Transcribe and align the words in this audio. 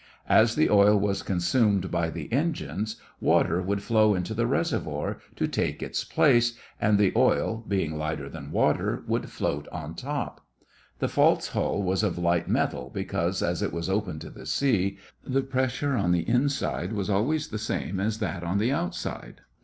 As 0.29 0.55
the 0.55 0.67
oil 0.67 0.97
was 0.99 1.21
consumed 1.21 1.91
by 1.91 2.09
the 2.09 2.33
engines, 2.33 2.95
water 3.19 3.61
would 3.61 3.83
flow 3.83 4.15
into 4.15 4.33
the 4.33 4.47
reservoir 4.47 5.19
to 5.35 5.47
take 5.47 5.83
its 5.83 6.03
place, 6.03 6.57
and 6.79 6.97
the 6.97 7.13
oil, 7.15 7.63
being 7.67 7.95
lighter 7.99 8.27
than 8.27 8.51
water, 8.51 9.03
would 9.05 9.29
float 9.29 9.67
on 9.67 9.93
top. 9.93 10.43
The 10.97 11.07
false 11.07 11.49
hull 11.49 11.83
was 11.83 12.01
of 12.01 12.17
light 12.17 12.47
metal, 12.47 12.89
because 12.91 13.43
as 13.43 13.61
it 13.61 13.71
was 13.71 13.91
open 13.91 14.17
to 14.21 14.31
the 14.31 14.47
sea, 14.47 14.97
the 15.23 15.43
pressure 15.43 15.93
on 15.95 16.13
the 16.13 16.27
inside 16.27 16.93
was 16.93 17.07
always 17.11 17.49
the 17.49 17.59
same 17.59 17.99
as 17.99 18.17
that 18.17 18.41
on 18.43 18.57
the 18.57 18.71
outside. 18.71 19.41